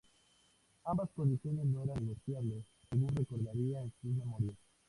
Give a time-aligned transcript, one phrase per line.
[0.85, 4.57] Ambas condiciones no eran negociables, según recordaría en sus memorias.